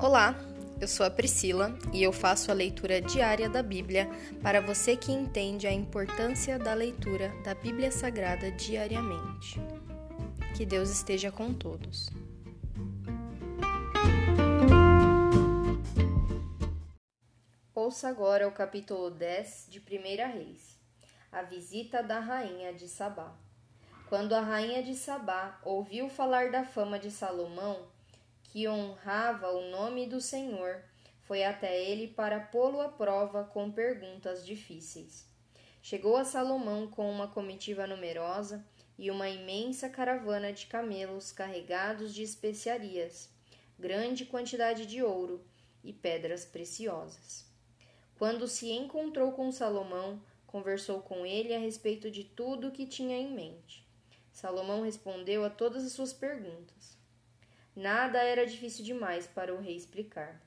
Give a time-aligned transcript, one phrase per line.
[0.00, 0.32] Olá,
[0.80, 4.08] eu sou a Priscila e eu faço a leitura diária da Bíblia
[4.40, 9.60] para você que entende a importância da leitura da Bíblia Sagrada diariamente.
[10.56, 12.10] Que Deus esteja com todos.
[17.74, 19.82] Ouça agora o capítulo 10 de 1
[20.32, 20.78] Reis,
[21.32, 23.36] a visita da rainha de Sabá.
[24.08, 27.97] Quando a rainha de Sabá ouviu falar da fama de Salomão,
[28.48, 30.82] que honrava o nome do Senhor,
[31.22, 35.26] foi até ele para pô-lo à prova com perguntas difíceis.
[35.82, 38.64] Chegou a Salomão com uma comitiva numerosa
[38.98, 43.30] e uma imensa caravana de camelos carregados de especiarias,
[43.78, 45.44] grande quantidade de ouro
[45.84, 47.46] e pedras preciosas.
[48.18, 53.16] Quando se encontrou com Salomão, conversou com ele a respeito de tudo o que tinha
[53.16, 53.86] em mente.
[54.32, 56.97] Salomão respondeu a todas as suas perguntas.
[57.78, 60.42] Nada era difícil demais para o rei explicar.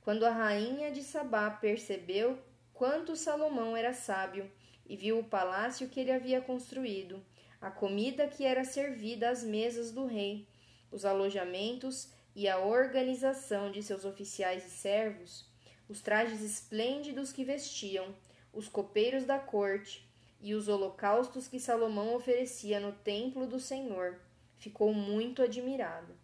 [0.00, 2.36] Quando a rainha de Sabá percebeu
[2.72, 4.50] quanto Salomão era sábio
[4.84, 7.24] e viu o palácio que ele havia construído,
[7.60, 10.48] a comida que era servida às mesas do rei,
[10.90, 15.48] os alojamentos e a organização de seus oficiais e servos,
[15.88, 18.12] os trajes esplêndidos que vestiam,
[18.52, 20.10] os copeiros da corte
[20.40, 24.18] e os holocaustos que Salomão oferecia no templo do Senhor,
[24.56, 26.23] ficou muito admirada.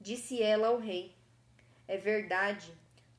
[0.00, 1.14] Disse ela ao rei:
[1.86, 2.72] É verdade,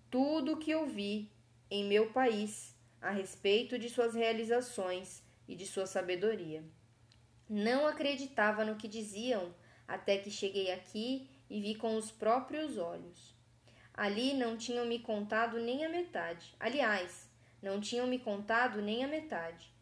[0.10, 1.30] tudo o que ouvi
[1.70, 6.64] em meu país a respeito de suas realizações e de sua sabedoria.
[7.50, 9.54] Não acreditava no que diziam
[9.88, 13.34] até que cheguei aqui e vi com os próprios olhos.
[13.94, 16.56] Ali não tinham me contado nem a metade.
[16.60, 17.28] Aliás,
[17.62, 19.74] não tinham me contado nem a metade.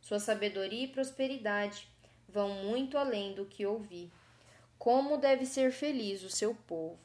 [0.00, 1.86] Sua sabedoria e prosperidade
[2.28, 4.10] vão muito além do que ouvi.
[4.82, 6.98] Como deve ser feliz o seu povo.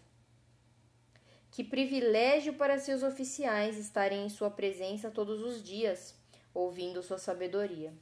[1.52, 6.16] Que privilégio para seus oficiais estarem em sua presença todos os dias,
[6.56, 7.94] ouvindo sua sabedoria.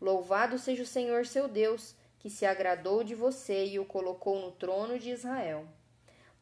[0.00, 4.50] Louvado seja o Senhor seu Deus, que se agradou de você e o colocou no
[4.50, 5.64] trono de Israel.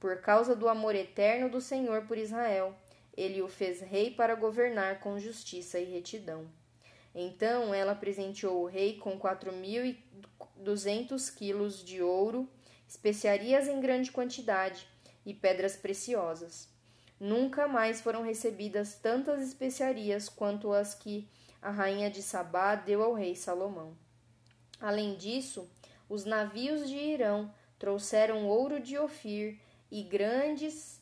[0.01, 2.75] Por causa do amor eterno do Senhor por Israel,
[3.15, 6.51] ele o fez rei para governar com justiça e retidão.
[7.15, 10.03] Então ela presenteou o rei com quatro mil e
[10.57, 12.49] duzentos quilos de ouro
[12.93, 14.87] especiarias em grande quantidade
[15.25, 16.69] e pedras preciosas.
[17.19, 21.27] Nunca mais foram recebidas tantas especiarias quanto as que
[21.63, 23.97] a rainha de Sabá deu ao rei Salomão.
[24.79, 25.71] Além disso,
[26.07, 29.59] os navios de Irão trouxeram ouro de Ofir
[29.91, 31.01] e grandes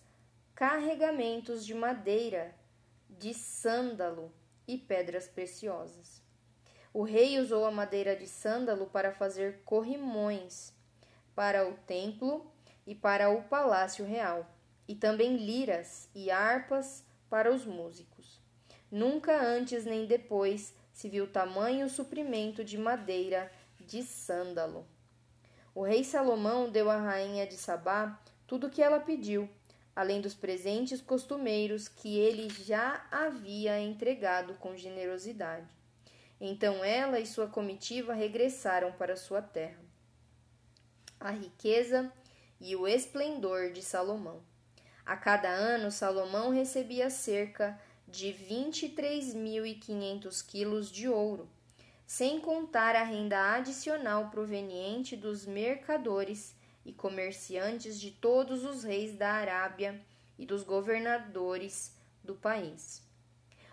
[0.55, 2.55] carregamentos de madeira,
[3.09, 4.33] de sândalo
[4.69, 6.23] e pedras preciosas.
[6.95, 10.73] O rei usou a madeira de sândalo para fazer corrimões
[11.41, 12.53] para o templo
[12.87, 14.47] e para o palácio real,
[14.87, 18.39] e também liras e harpas para os músicos.
[18.91, 23.50] Nunca antes nem depois se viu tamanho suprimento de madeira
[23.81, 24.87] de sândalo.
[25.75, 29.49] O rei Salomão deu à rainha de Sabá tudo o que ela pediu,
[29.97, 35.75] além dos presentes costumeiros que ele já havia entregado com generosidade.
[36.39, 39.90] Então ela e sua comitiva regressaram para sua terra
[41.20, 42.12] a riqueza
[42.58, 44.42] e o esplendor de Salomão.
[45.04, 51.47] A cada ano, Salomão recebia cerca de 23.500 quilos de ouro,
[52.06, 59.31] sem contar a renda adicional proveniente dos mercadores e comerciantes de todos os reis da
[59.31, 60.00] Arábia
[60.38, 61.94] e dos governadores
[62.25, 63.02] do país.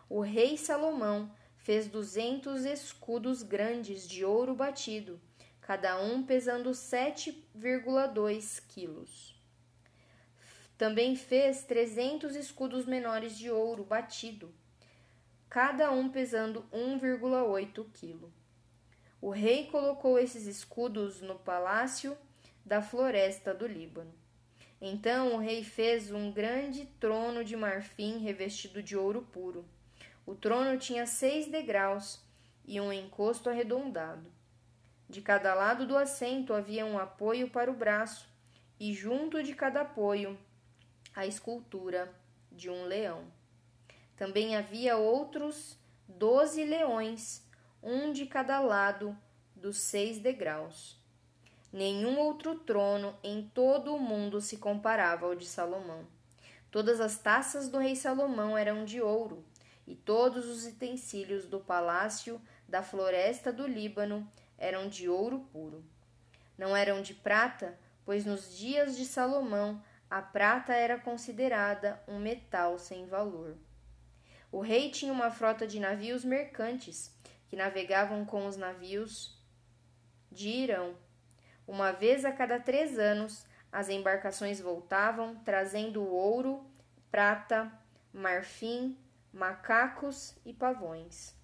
[0.09, 5.19] O rei Salomão fez duzentos escudos grandes de ouro batido
[5.67, 9.35] cada um pesando 7,2 quilos.
[10.77, 14.55] Também fez trezentos escudos menores de ouro batido,
[15.49, 18.31] cada um pesando 1,8 quilo.
[19.19, 22.17] O rei colocou esses escudos no palácio
[22.65, 24.13] da floresta do Líbano.
[24.79, 29.65] Então o rei fez um grande trono de marfim revestido de ouro puro.
[30.25, 32.23] O trono tinha seis degraus
[32.65, 34.36] e um encosto arredondado.
[35.09, 38.27] De cada lado do assento havia um apoio para o braço,
[38.79, 40.37] e junto de cada apoio
[41.15, 42.13] a escultura
[42.51, 43.23] de um leão.
[44.15, 45.77] Também havia outros
[46.07, 47.43] doze leões,
[47.81, 49.17] um de cada lado
[49.55, 50.99] dos seis degraus.
[51.71, 56.05] Nenhum outro trono em todo o mundo se comparava ao de Salomão.
[56.69, 59.43] Todas as taças do rei Salomão eram de ouro,
[59.85, 65.83] e todos os utensílios do palácio da floresta do Líbano eram de ouro puro.
[66.57, 72.79] Não eram de prata, pois nos dias de Salomão a prata era considerada um metal
[72.79, 73.57] sem valor.
[74.51, 77.13] O rei tinha uma frota de navios mercantes
[77.47, 79.37] que navegavam com os navios
[80.31, 80.95] de Irão.
[81.67, 86.65] Uma vez a cada três anos, as embarcações voltavam trazendo ouro,
[87.11, 87.71] prata,
[88.13, 88.97] marfim,
[89.33, 91.36] macacos e pavões.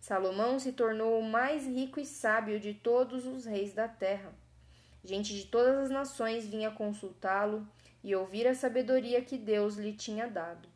[0.00, 4.32] Salomão se tornou o mais rico e sábio de todos os reis da terra.
[5.04, 7.66] Gente de todas as nações vinha consultá-lo
[8.02, 10.68] e ouvir a sabedoria que Deus lhe tinha dado.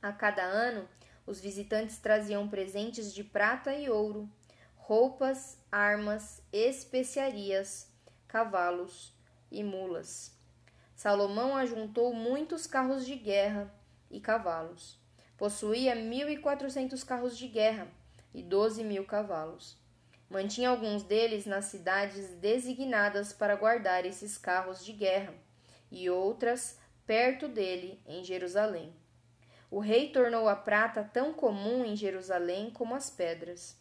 [0.00, 0.88] A cada ano,
[1.26, 4.28] os visitantes traziam presentes de prata e ouro,
[4.76, 7.92] roupas, armas, especiarias,
[8.26, 9.12] cavalos
[9.50, 10.34] e mulas.
[10.94, 13.72] Salomão ajuntou muitos carros de guerra
[14.10, 14.98] e cavalos.
[15.36, 17.86] Possuía mil e quatrocentos carros de guerra
[18.34, 19.76] e doze mil cavalos.
[20.30, 25.32] Mantinha alguns deles nas cidades designadas para guardar esses carros de guerra,
[25.90, 28.94] e outras perto dele, em Jerusalém.
[29.70, 33.76] O rei tornou a prata tão comum em Jerusalém como as pedras.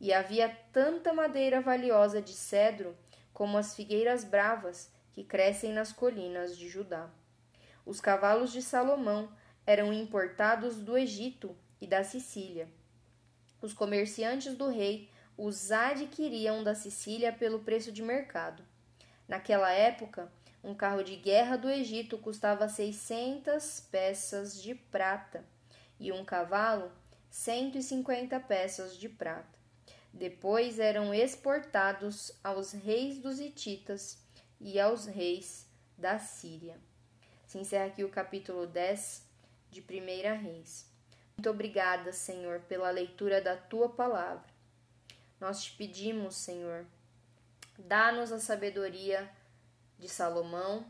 [0.00, 2.96] E havia tanta madeira valiosa de cedro
[3.32, 7.10] como as figueiras bravas que crescem nas colinas de Judá.
[7.84, 9.28] Os cavalos de Salomão
[9.66, 12.68] eram importados do Egito e da Sicília
[13.60, 18.62] os comerciantes do rei os adquiriam da Sicília pelo preço de mercado.
[19.26, 20.30] Naquela época,
[20.62, 25.42] um carro de guerra do Egito custava 600 peças de prata
[25.98, 26.92] e um cavalo
[27.30, 29.58] 150 peças de prata.
[30.12, 34.18] Depois eram exportados aos reis dos Hititas
[34.60, 35.66] e aos reis
[35.96, 36.76] da Síria.
[37.46, 39.26] Se encerra aqui o capítulo 10
[39.70, 40.90] de Primeira Reis.
[41.40, 44.44] Muito obrigada, Senhor, pela leitura da tua palavra.
[45.40, 46.84] Nós te pedimos, Senhor,
[47.78, 49.26] dá-nos a sabedoria
[49.98, 50.84] de Salomão,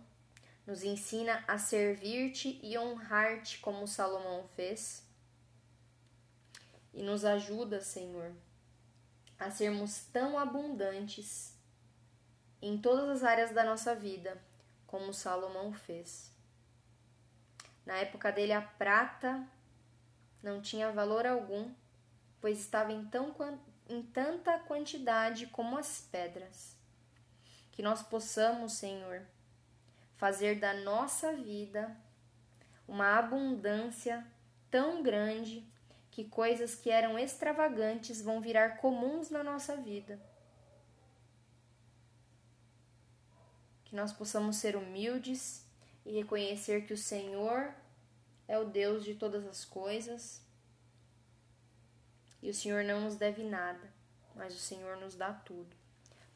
[0.66, 5.06] nos ensina a servir-te e honrar-te como Salomão fez.
[6.92, 8.32] E nos ajuda, Senhor,
[9.38, 11.56] a sermos tão abundantes
[12.60, 14.36] em todas as áreas da nossa vida
[14.84, 16.28] como Salomão fez.
[17.86, 19.48] Na época dele, a prata
[20.42, 21.72] não tinha valor algum,
[22.40, 23.34] pois estava em, tão,
[23.88, 26.76] em tanta quantidade como as pedras.
[27.72, 29.22] Que nós possamos, Senhor,
[30.16, 31.96] fazer da nossa vida
[32.86, 34.26] uma abundância
[34.70, 35.66] tão grande
[36.10, 40.20] que coisas que eram extravagantes vão virar comuns na nossa vida.
[43.84, 45.64] Que nós possamos ser humildes
[46.04, 47.72] e reconhecer que o Senhor
[48.50, 50.42] é o Deus de todas as coisas.
[52.42, 53.92] E o Senhor não nos deve nada,
[54.34, 55.76] mas o Senhor nos dá tudo,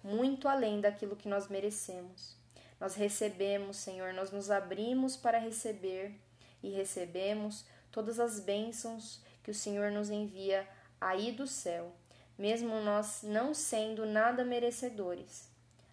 [0.00, 2.36] muito além daquilo que nós merecemos.
[2.78, 6.14] Nós recebemos, Senhor, nós nos abrimos para receber
[6.62, 10.68] e recebemos todas as bênçãos que o Senhor nos envia
[11.00, 11.92] aí do céu,
[12.38, 15.50] mesmo nós não sendo nada merecedores.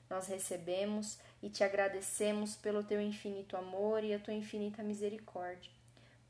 [0.08, 5.81] Nós recebemos e te agradecemos pelo teu infinito amor e a tua infinita misericórdia.